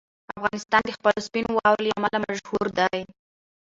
افغانستان 0.39 0.81
د 0.85 0.89
خپلو 0.97 1.19
سپینو 1.27 1.51
واورو 1.57 1.83
له 1.87 1.91
امله 1.97 2.17
مشهور 2.27 2.67
دی. 2.79 2.99